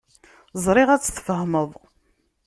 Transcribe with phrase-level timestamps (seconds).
[0.63, 1.69] Ẓriɣ ad tt-tfehmeḍ.